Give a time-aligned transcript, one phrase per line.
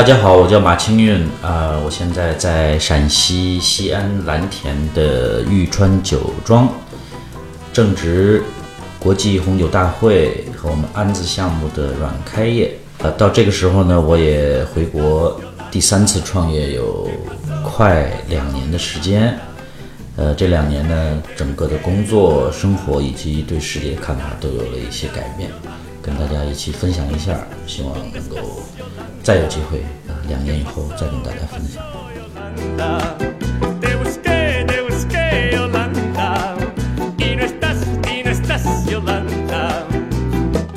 [0.00, 6.66] 大家好，我叫马清运啊、我现在在陕西西安蓝田的玉川酒庄，
[7.70, 8.42] 正值
[8.98, 12.72] 国际红酒大会和我们安子项目的软开业。
[13.00, 15.38] 呃，到这个时候呢，我也回国
[15.70, 17.06] 第三次创业，有
[17.62, 19.38] 快两年的时间。
[20.16, 25.50] 呃，这两年呢，整个的工作、生活以及对世界看法都有了一些改变，
[26.10, 28.36] 跟大家一起分享一下，希望能够
[29.22, 29.78] 再有机会
[30.08, 31.80] 啊，两年以后再跟大家分享。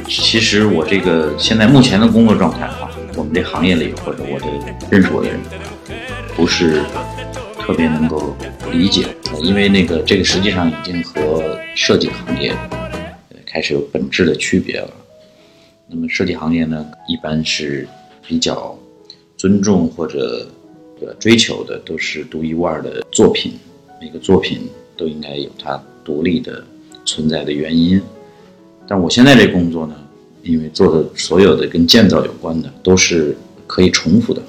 [0.07, 4.45] 其实我这个现在目前的工作状态哈，我们这行业里或者我的
[4.89, 5.39] 认识我的人，
[6.35, 6.81] 不是
[7.59, 8.35] 特别能够
[8.71, 12.51] 理解，呃因为那个这个实际上已经和设计行业
[13.29, 14.89] 呃开始有本质的区别了。
[15.93, 17.87] 那么设计行业呢，一般是
[18.27, 18.75] 比较
[19.37, 20.47] 尊重或者
[20.99, 23.53] 呃追求的都是独一无二的作品，
[24.01, 24.61] 每个作品
[24.97, 26.63] 都应该有它独立的
[27.05, 28.01] 存在的原因。
[28.87, 29.95] 但我现在这工作呢，
[30.41, 34.41] 因为做的所有的跟建造有关的都是可以重复的，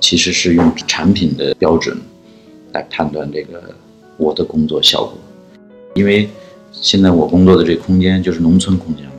[0.00, 1.98] 其实是用产品的标准
[2.72, 3.74] 来判断这个
[4.16, 5.18] 我的工作效果。
[5.94, 6.28] 因为
[6.70, 9.12] 现在我工作的这空间就是农村空间了，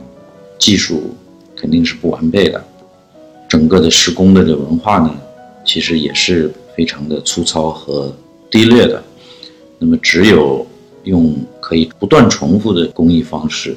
[0.58, 1.14] 技术
[1.64, 2.62] 肯定是不完备的，
[3.48, 5.18] 整个的施工的这文化呢，
[5.64, 8.14] 其实也是非常的粗糙和
[8.50, 9.02] 低劣的。
[9.78, 10.66] 那么只有
[11.04, 13.74] 用可以不断重复的工艺方式。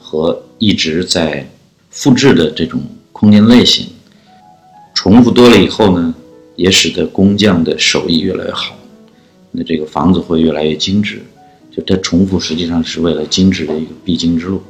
[0.00, 1.46] 和一直在
[1.90, 2.80] 复制的这种
[3.12, 3.88] 空间类型，
[4.94, 6.14] 重复多了以后呢，
[6.56, 8.74] 也使得工匠的手艺越来越好，
[9.50, 11.20] 那这个房子会越来越精致。
[11.70, 14.62] 就它重复实际上是为了精致的一个必经之路。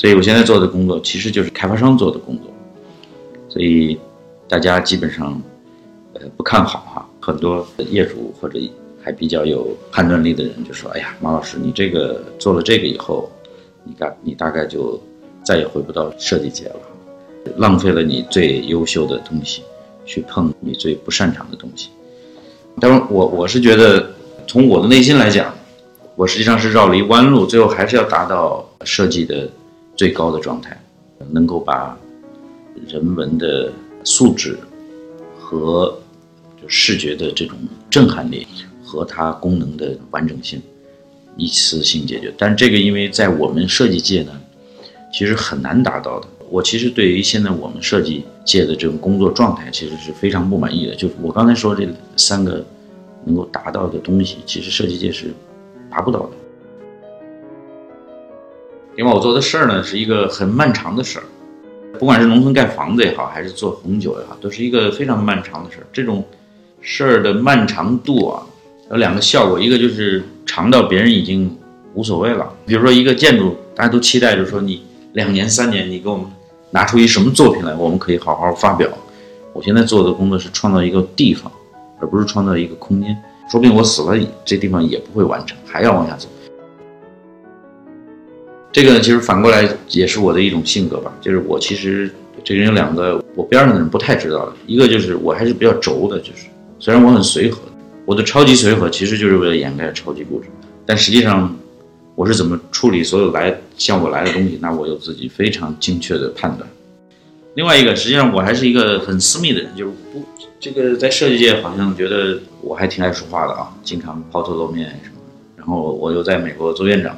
[0.00, 2.46] 所以我现在做的工作其实就是开发商做的工作，
[3.50, 4.00] 所以
[4.48, 5.38] 大家基本上
[6.14, 8.58] 呃不看好哈，很多业主或者
[9.02, 13.30] 还比较有判断力的人就说：“哎呀，马老师，你这个做了这个以后，
[13.84, 14.98] 你大你大概就
[15.44, 16.76] 再也回不到设计界了，
[17.58, 19.62] 浪费了你最优秀的东西，
[20.06, 21.90] 去碰你最不擅长的东西。”
[22.80, 24.10] 当然，我我是觉得，
[24.46, 25.54] 从我的内心来讲，
[26.16, 29.46] 我实际上是绕了一弯路，最后还是要达到设计的
[30.00, 30.74] 最高的状态，
[31.30, 31.94] 能够把
[32.88, 33.70] 人文的
[34.02, 34.58] 素质
[35.38, 35.94] 和
[36.58, 37.54] 就视觉的这种
[37.90, 38.46] 震撼力。
[38.82, 40.60] 和它功能的完整性
[41.36, 44.32] 一次性解决，但这个因为在我们设计界呢，
[45.12, 46.26] 其实很难达到的。
[46.48, 50.94] 我其实对于现在我们设计界的这种工作状态，其实是非常不满意的。
[50.96, 51.86] 就我刚才说这
[52.16, 52.64] 三个
[53.24, 55.32] 能够达到的东西，其实设计界是
[55.88, 56.30] 达不到的。
[59.00, 61.24] 因为，我做的事儿呢是一个很漫长的事儿，
[61.98, 65.86] 不管是农村盖房子也好，还是做红酒也好，都是一个非常漫长的事儿。
[65.90, 66.22] 这种
[66.82, 68.42] 事儿的漫长度啊。
[68.90, 71.56] 有两个效果，一个就是长到别人已经
[71.94, 72.52] 无所谓了。
[72.66, 74.82] 比如说一个建筑，大家都期待着说你
[75.14, 76.26] 两年三年，你给我们
[76.70, 78.86] 拿出一什么作品来，我们可以好好发表。
[79.54, 81.50] 我现在做的工作是创造一个地方，
[82.00, 83.16] 而不是创造一个空间。
[83.50, 86.28] 说不定我死了，这地方也不会完成，还要往下走。
[88.72, 92.10] 这个呢，其实反过来也是我的一种性格吧，就是我其实
[92.44, 96.46] 这个人有两个我边上的人不太知道的，一个就是我还是比较轴的，就是
[96.78, 97.60] 虽然我很随和。
[98.06, 100.48] 我的超级随和其实就是为了掩盖超级固执，
[100.84, 101.56] 但实际上，
[102.16, 106.68] 我是怎么处理所有来向我来的东西，那我有自己非常精确的判断。
[107.54, 110.24] 另外一个，实际上我还是一个很私密的人，就是不
[110.58, 115.16] 这个在设计界好像觉得我还挺爱说话的啊，经常抛头露面什么。
[115.56, 117.16] 然后我又在美国做院长，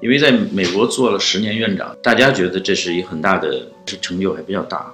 [0.00, 3.66] 因为在美国做了十年院长，大家觉得这是一个很大的
[4.00, 4.92] 成就，还比较大。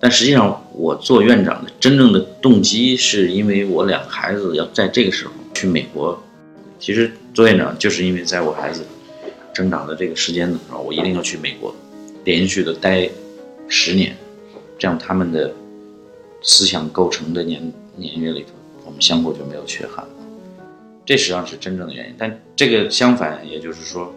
[0.00, 6.22] 但实际上，我做院长的真正的动机是因为我两个孩子要在这个时候去美国。
[6.78, 8.84] 其实做院长就是因为在我孩子
[9.52, 11.74] 成长的这个时间的时候，我一定要去美国，
[12.24, 13.10] 连续的待
[13.66, 14.16] 十年，
[14.78, 15.52] 这样他们的
[16.42, 18.50] 思想构成的年年月里头，
[18.84, 20.06] 我们相互就没有缺憾。
[21.04, 22.14] 这实际上是真正的原因。
[22.16, 24.14] 但这个相反，也就是说，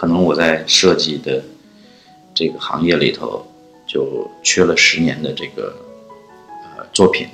[0.00, 1.44] 可能我在设计的
[2.34, 3.44] 这个行业里头。
[3.92, 5.74] 就缺了十年的这个
[6.76, 7.26] 呃作品。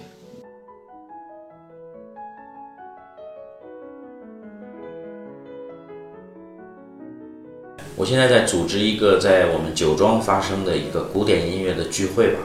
[7.94, 12.38] 我现在在组织一个在我们酒庄发生的一个古典音乐的聚会吧。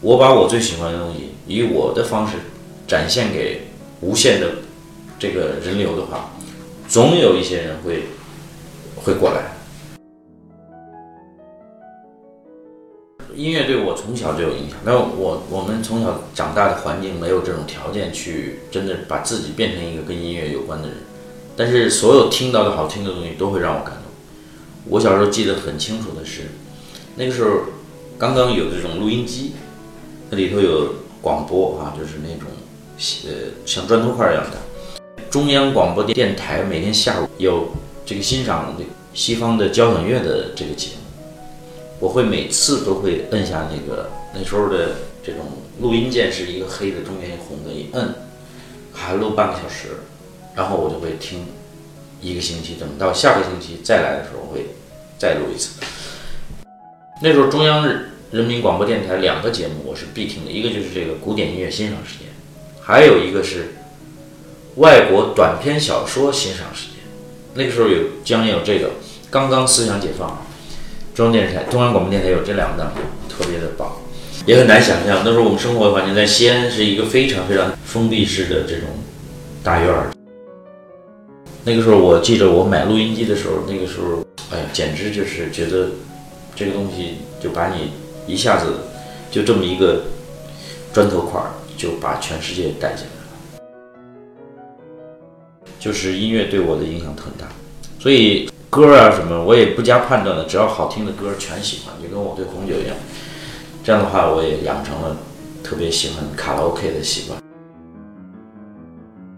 [0.00, 2.38] 我把我最喜欢的东西以我的方式
[2.88, 3.66] 展现给
[4.00, 4.48] 无限的
[5.18, 6.30] 这个人流的话，
[6.88, 8.04] 总有一些人会
[9.04, 9.52] 会过来。
[13.34, 20.98] 音乐对我从小就有影响，但我我们从小长大的环境没有这种条件去真的把自己变成一个跟音乐有关的人。
[21.56, 24.02] 但是所有听到的好听的东西都会让我感动。
[24.86, 26.42] 我小时候记得很清楚的是，
[27.16, 27.60] 那个时候
[28.18, 29.52] 刚刚有这种录音机，
[30.28, 32.48] 那里头有广播啊，就是那种
[33.24, 34.58] 呃像砖头块一样的。
[35.30, 37.68] 中央广播电台每天下午有
[38.12, 41.24] 这个欣赏这西方的交响乐的这个节目。
[41.98, 45.46] 我会每次都会摁下那个那时候的这种
[45.80, 48.14] 录音键是一个黑的，中间一红的，一摁
[48.92, 50.00] 还录半个小时，
[50.54, 51.46] 然后我就会听
[52.20, 54.66] 一个星期，等到下个星期再来的时候会
[55.16, 55.80] 再录一次。
[57.22, 57.88] 那时候中央
[58.30, 62.28] 人民广播电台两个节目我是必听的，一个就是这个古典音乐欣赏时间，
[62.78, 63.76] 还有一个是
[64.76, 67.01] 外国短篇小说欣赏时间。
[67.54, 68.90] 那个时候有将有这个
[69.30, 70.46] 刚刚思想解放。
[71.14, 72.90] 中央电视台、中央广播电台有这两档，
[73.28, 73.92] 特别的棒，
[74.46, 75.20] 也很难想象。
[75.22, 78.88] 那时候我们生活的环境在西安是一个非常非常封闭式的这种
[79.62, 80.10] 大院儿。
[81.64, 85.90] 那个时候我记得我买录音机的时候，那个时候，哎呀，简直就是觉得
[86.56, 87.92] 这个东西就把你
[88.26, 88.72] 一下子
[89.30, 90.04] 就这么一个
[90.94, 93.21] 砖头块儿就把全世界带进来。
[95.82, 97.48] 就是音乐对我的影响很大，
[97.98, 98.48] 所以。
[98.70, 102.96] 歌啊什么，我也不加判断的，只要好听的歌全喜欢，就跟我对红酒一样。
[103.84, 105.14] 这样的话，我也养成了
[105.62, 107.38] 特别喜欢卡拉 OK 的习惯。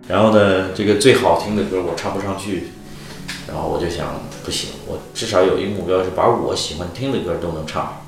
[0.06, 2.68] 然后呢，这个最好听的歌我唱不上去，
[3.48, 8.04] 然后我就想，不行，我至少有一个目标是把我喜欢听的歌都能唱，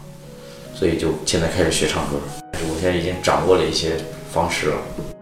[0.76, 2.20] 所以就现在开始学唱歌。
[2.52, 3.96] 我现在已经掌握了一些
[4.30, 5.15] 方式了。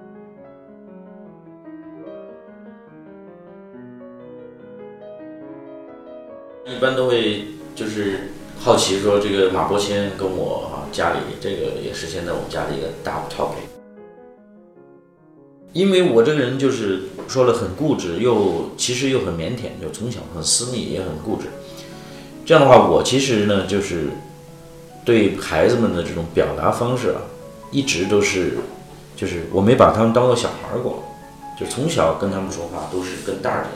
[6.77, 8.31] 一般都会就是
[8.61, 13.65] 好奇说，这个马伯骞跟我家里这个也是现在我们家的一个大 topic。
[15.73, 21.49] 因为我这个人就是说了很固执，又其实又很腼腆，就从小很私密，也很固执。
[22.47, 24.09] 这样的话，我其实呢就是
[25.05, 27.23] 对孩子们的这种表达方式啊，
[27.71, 28.59] 一直都是
[29.17, 31.03] 就是我没把他们当做小孩过，
[31.59, 33.67] 就从小跟他们说话都是跟大人，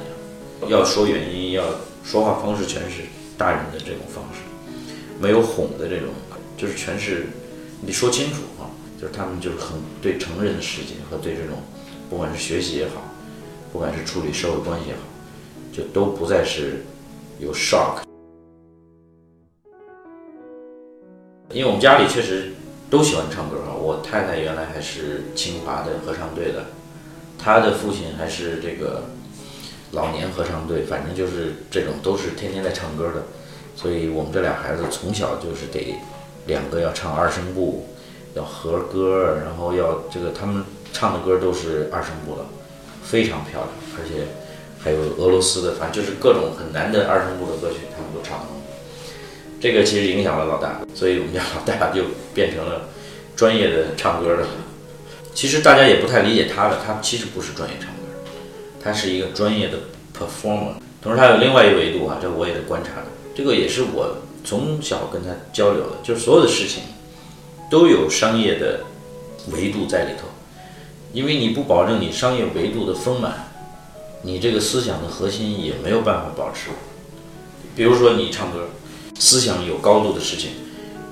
[0.66, 1.64] 要说原因要。
[2.04, 3.02] 说话方式全是
[3.36, 4.40] 大人的这种方式，
[5.20, 6.08] 没有哄的这种，
[6.56, 7.26] 就是全是
[7.82, 8.64] 你说清楚啊，
[8.98, 11.58] 就是他们就是很对成人的世界和对这种，
[12.08, 13.02] 不管是学习也好，
[13.74, 15.00] 不管是处理社会关系也好，
[15.70, 16.82] 就都不再是
[17.38, 18.00] 有 shock。
[21.50, 22.54] 因为我们家里确实
[22.88, 26.64] 都喜欢唱歌啊，我太太原来还是清华的合唱队的，
[27.38, 29.02] 她的父亲还是这个。
[29.92, 33.22] 老年合唱队，反正就是这种，都是天天在唱歌的，
[33.74, 35.94] 所以我们这俩孩子从小就是得
[36.46, 37.88] 两个要唱二声部，
[38.34, 40.62] 要和歌，然后要这个他们
[40.92, 42.44] 唱的歌都是二声部的，
[43.02, 43.68] 非常漂亮，
[43.98, 44.26] 而且
[44.78, 48.46] 还有俄罗斯的，反正就是各种很难的二声部的歌曲，他们都唱。
[49.60, 52.88] 这个其实影响了老大，所以我们家老大就变成了
[53.34, 54.44] 专业的唱歌的。
[55.34, 57.90] 其实大家也不太理解他的，他其实不是专业唱。
[58.82, 59.78] 他是一个专业的
[60.16, 63.06] performer，同时他有另外一个维度啊，这我也得观察的。
[63.34, 66.82] 这个也是我从小跟他交流的，就是所有的事情
[67.70, 68.80] 都有商业的
[69.52, 70.26] 维度在里头，
[71.12, 73.52] 因为你不保证你商业维度的丰满，
[74.22, 76.70] 你这个思想的核心也没有办法保持。
[77.76, 78.70] 比如说你唱歌，
[79.18, 80.50] 思想有高度的事情，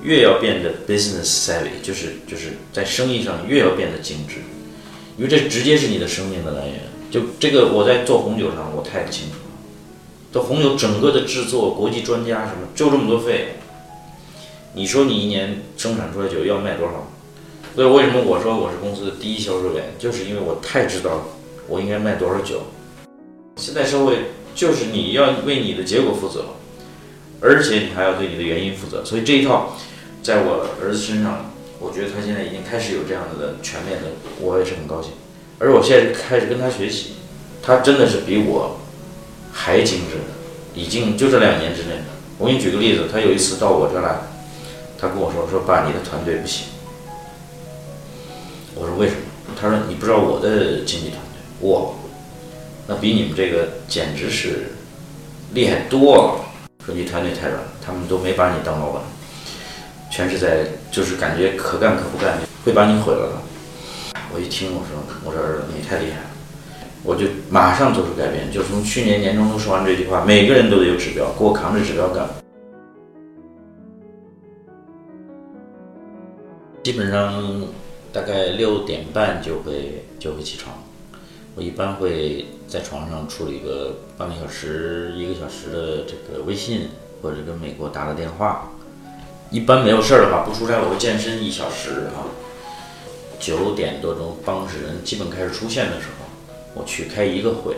[0.02, 4.37] 越要变得 business savvy，就是就是在生意上越要变得精致，
[5.16, 6.80] 因为这直接是你的生命的来源。
[7.16, 9.56] 就这个，我在做红酒上，我太清楚了。
[10.35, 13.54] 这红酒整个的制作，国际专家什么，就这么多费。
[14.75, 17.08] 你说你一年生产出来酒要卖多少？
[17.75, 21.25] 所以为什么我说我是公司的第一销售员，就是因为我太知道
[21.68, 22.64] 我应该卖多少酒。
[23.56, 26.44] 现在社会就是你要为你的结果负责，
[27.40, 29.02] 而且你还要对你的原因负责。
[29.02, 29.75] 所以这一套，
[30.23, 34.08] 在我儿子身上，我觉得他现在已经开始有这样子的全面的，
[34.38, 35.12] 我也是很高兴。
[35.58, 37.14] 而我现在开始跟他学习，
[37.62, 38.78] 他真的是比我
[39.52, 41.94] 还精致的，已经就这两年之内。
[42.38, 44.16] 我给你举个例子，他有一次到我这来，
[45.00, 46.66] 他跟我说：“说爸，你的团队不行。”
[48.76, 49.20] 我说：“为什么？”
[49.58, 51.92] 他说：“你不知道我的经纪团队，哇，
[52.86, 54.72] 那比你们这个简直是
[55.54, 56.44] 厉害多了。
[56.84, 59.02] 说你团队太软，他们都没把你当老板，
[60.12, 63.32] 全是在就是感觉可干可不干，会把你毁了的。”
[64.37, 66.26] 我一听，我说：“我说儿子，你太厉害了！”
[67.02, 72.28] 我就马上做出改变，就从去年年终都说完这句话，每个人都得有指标，给我扛着指标干。
[76.83, 77.64] 基本上
[78.12, 80.76] 大概六点半就会就会起床。
[81.55, 86.90] 我一般会在床上处理个半个小时、一个小时的这个微信，
[87.23, 88.71] 或者跟美国打个电话。
[89.50, 92.28] 一般没有事儿的话，不出差我会健身一小时啊。
[93.38, 96.26] 九点多钟办公室人基本开始出现的时候，
[96.75, 97.76] 我去开一个会，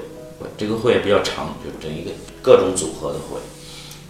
[0.56, 2.10] 这个会也比较长，就整一个
[2.42, 3.38] 各种组合的会。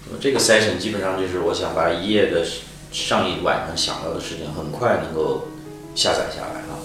[0.07, 2.45] 那么这个 session 基本上就是我想把一夜的
[2.93, 5.49] 上一晚上想到的事情很快能够
[5.95, 6.79] 下载下来啊。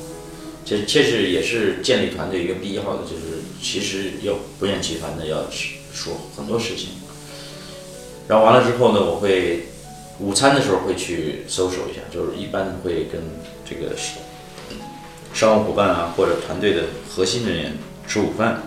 [0.65, 6.89] 这这是也是建立团队一个必要的，就是其实要不厌其烦的要去说很多事情。
[8.27, 9.67] 然后完了之后呢，我会
[10.19, 13.21] 午餐的时候会去搜索一下，就是一般会跟
[13.69, 13.93] 这个
[15.33, 17.73] 商务伙伴啊或者团队的核心人员
[18.07, 18.61] 吃午饭。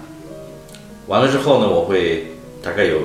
[1.06, 3.00] 完了之后呢，我会大概有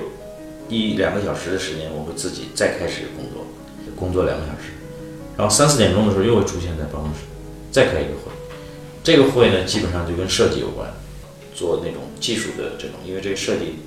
[0.68, 3.46] 一两个小时的时间，我会自己再开始工作，
[3.96, 4.74] 工作两个小时。
[5.38, 7.22] 然后三四点钟的时候又会出现在办公室，
[7.72, 8.32] 再开一个会。
[9.04, 10.92] 这个会呢，基本上就跟设计有关，
[11.56, 13.78] 做那种技术的这种，因为这个设计，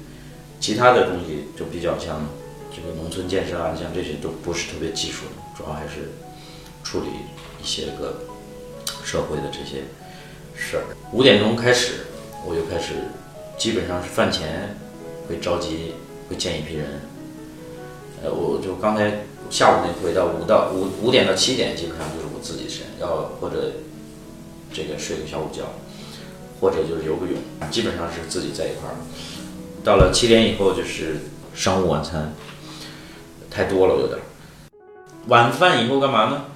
[0.61, 2.27] 其他的东西就比较像
[2.75, 5.27] 这个农村建设啊，像这些都不是特别技术，
[5.57, 6.11] 主要还是
[6.83, 7.07] 处理
[7.63, 8.25] 一些个
[9.05, 9.85] 社会的这些
[10.57, 10.85] 事儿。
[11.13, 12.07] 五点钟开始，
[12.47, 12.95] 我就开始，
[13.59, 14.77] 基本上是饭前
[15.29, 15.95] 会召集，
[16.29, 17.03] 会见一批人。
[18.25, 23.73] 呃，我就刚才下午那会到五到五五点到七点，基本上就是我自己的时间，要或者。
[24.77, 25.63] 这个睡个小午觉，
[26.61, 27.37] 或者就是游个泳，
[27.71, 28.97] 基本上是自己在一块儿。
[29.85, 31.21] 到了七点以后就是
[31.55, 32.35] 商务晚餐，
[33.49, 34.19] 太多了有点。
[35.29, 36.47] 晚饭以后干嘛呢？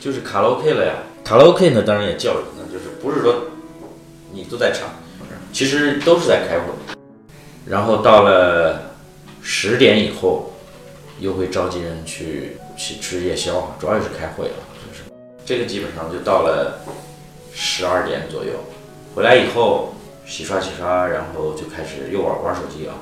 [0.00, 0.94] 就是卡拉 OK 了呀。
[1.28, 3.48] 卡拉 OK 呢，当然也叫人呢，就是不是说
[4.32, 4.88] 你都在唱，
[5.52, 6.72] 其实都是在开会。
[7.66, 8.94] 然后到了
[9.42, 10.54] 十点以后，
[11.20, 14.54] 又会召集人去去吃夜宵，主要也是开会了，
[14.88, 15.02] 就是
[15.44, 16.80] 这个基本上就到了。
[17.60, 18.52] 十二点左右
[19.14, 19.92] 回来以后
[20.24, 22.94] 洗刷洗刷，然后就开始又玩玩手机啊，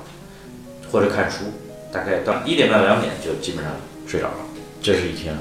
[0.91, 1.45] 或者看书，
[1.93, 3.73] 大概到一点半两点就基本上
[4.05, 4.39] 睡着了。
[4.83, 5.37] 这是一天。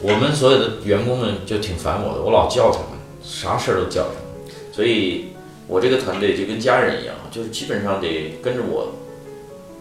[0.00, 2.90] 我们所有的员工们就挺烦我的，我老叫他们，
[3.22, 5.28] 啥事儿都叫他们，所以
[5.66, 8.92] 我这个团队就跟家人一样，就是基本上得跟着我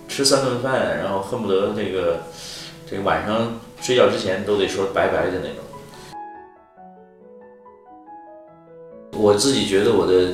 [0.08, 2.24] 吃三顿饭，然后恨不得这个
[2.90, 5.58] 这个晚上睡觉之前都得说拜拜的那种。
[9.20, 10.34] 我自己觉得我的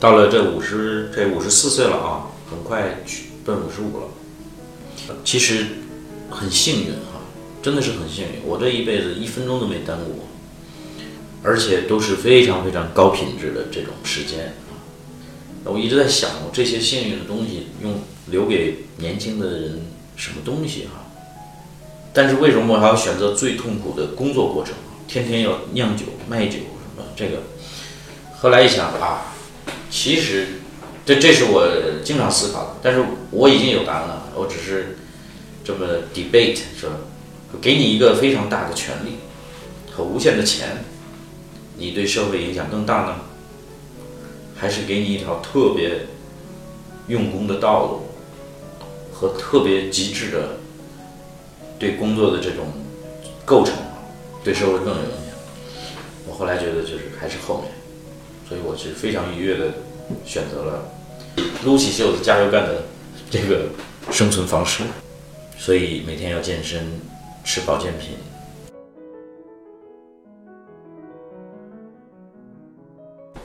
[0.00, 2.96] 到了这五十这五十四岁了啊，很快
[3.44, 4.08] 奔五十五了。
[5.24, 5.66] 其实
[6.30, 7.09] 很幸运哈，
[7.62, 8.42] 真的是很幸运。
[8.44, 10.24] 我这一辈子一分钟都没耽误过，
[11.42, 14.76] 而且都是非常非常高品质的这种时间啊。
[15.64, 18.00] 我一直在想，我这些幸运的东西用
[18.30, 19.80] 留给年轻的人
[20.16, 21.06] 什么东西哈？
[22.12, 24.74] 但是为什么我还要选择最痛苦的工作过程？
[25.06, 27.42] 天天要酿酒卖酒什么这个？
[28.38, 29.34] 后来一想啊，
[29.90, 30.46] 其实
[31.04, 31.68] 这这是我
[32.04, 34.96] 经常思考的，但是我已经有答案了，我只是
[35.64, 36.90] 这么 debate 说，
[37.58, 39.16] 给你一个非常大的权利
[39.90, 40.84] 和无限的钱，
[41.76, 43.16] 你对社会影响更大呢，
[44.56, 46.06] 还是给你一条特别
[47.08, 48.02] 用功的道路
[49.12, 50.56] 和特别极致的
[51.78, 52.66] 对工作的这种
[53.44, 53.74] 构成，
[54.44, 55.36] 对社会更有影响？
[56.28, 57.72] 我后来觉得就是还是后面。
[58.48, 59.66] 所以我是非常愉悦的，
[60.24, 60.90] 选择了
[61.64, 62.82] 撸起袖子加油干的
[63.30, 63.66] 这个
[64.10, 64.82] 生存方式。
[65.56, 66.84] 所以每天要健身，
[67.52, 68.10] 吃保健品。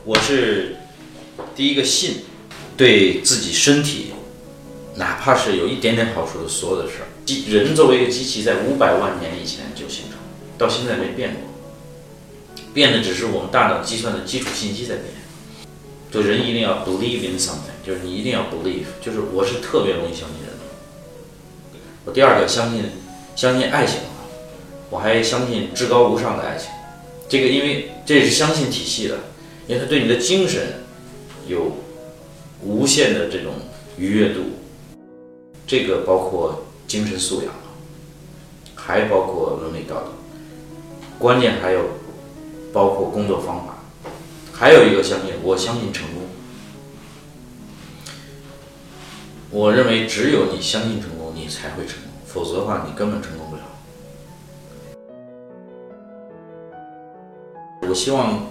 [0.03, 0.75] 我是
[1.55, 2.17] 第一个信
[2.77, 4.11] 对自己身体，
[4.93, 7.07] 哪怕是有一点点好处的所有的事儿。
[7.25, 10.19] 机人作为一个机器，在五百万年以前就形成，
[10.55, 11.41] 到现在没变过。
[12.75, 15.07] 变的只是我们大脑计算的基础信息在变，
[16.11, 21.79] 就人一定要 believe in something，就是你一定要 believe，就是我是特别容易相信人的。
[22.05, 22.83] 我第二个相信
[23.35, 24.23] 相信爱情啊，
[24.89, 26.69] 我还相信至高无上的爱情，
[27.27, 29.17] 这个因为这是相信体系的，
[29.67, 30.83] 因为它对你的精神
[31.47, 31.75] 有
[32.63, 33.53] 无限的这种
[33.97, 34.41] 愉悦度，
[35.67, 37.53] 这个包括精神素养，
[38.73, 40.13] 还包括伦理道德，
[41.19, 41.81] 关键还有。
[42.73, 43.77] 包括工作方法，
[44.51, 46.23] 还有一个相信，我相信成功。
[49.49, 53.61] 我认为只有你相信成功，你才会成功，否则的话，你根本成功不了。
[57.87, 58.45] 我希望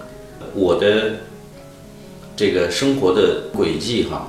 [0.55, 1.17] 我的
[2.35, 4.25] 这个生活的轨迹哈，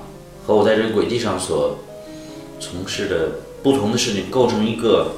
[0.46, 1.78] 和我在这个轨迹上所
[2.60, 3.30] 从事的
[3.62, 5.12] 不同的事情，构成一个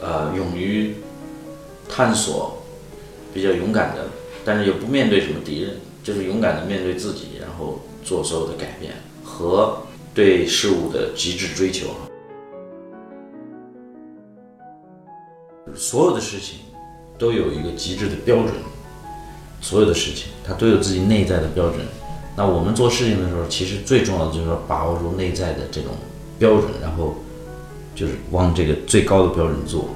[0.00, 0.96] 呃勇于
[1.88, 2.60] 探索，
[3.32, 4.08] 比较勇敢的，
[4.44, 9.80] 但是又不面对什么敌人，就是勇敢的面对自己，然后做所有的改变和
[10.12, 12.09] 对事物的极致追求哈。
[15.80, 16.58] 所有的事情
[17.16, 18.52] 都有一个极致的标准，
[19.62, 21.80] 所有的事情它都有自己内在的标准。
[22.36, 25.92] 那我们做事情的时候，其实最重要的就是说把握住内在的这种
[26.38, 27.14] 标准，然后
[27.94, 29.88] 就是往这个最高的标准做。